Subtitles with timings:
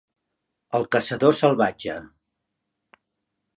[0.79, 1.99] El caçador salvatge.